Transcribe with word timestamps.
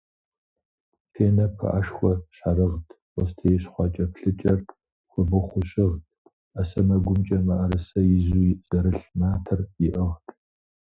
Фенэ 1.11 1.45
пыӏэшхуэ 1.57 2.11
щхьэрыгът, 2.35 2.87
бостей 3.13 3.57
щхъуэкӏэплъыкӏэр 3.61 4.59
хуэбыхъуу 5.09 5.65
щыгът, 5.69 6.05
ӏэ 6.53 6.63
сэмэгумкӏэ 6.69 7.37
мыӏрысэ 7.45 7.99
изу 8.17 8.47
зэрлъ 8.67 9.05
матэр 9.19 9.59
иӏыгът. 9.87 10.25